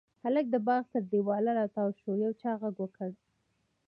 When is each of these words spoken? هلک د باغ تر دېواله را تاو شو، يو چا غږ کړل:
هلک 0.23 0.45
د 0.51 0.55
باغ 0.67 0.83
تر 0.93 1.01
دېواله 1.11 1.51
را 1.59 1.65
تاو 1.75 1.89
شو، 1.99 2.11
يو 2.23 2.31
چا 2.41 2.51
غږ 2.61 2.77
کړل: 2.97 3.13